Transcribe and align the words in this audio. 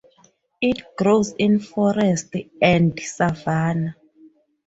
It 0.61 0.81
grows 0.97 1.33
in 1.33 1.59
forests 1.59 2.31
and 2.59 2.99
savannah. 2.99 3.95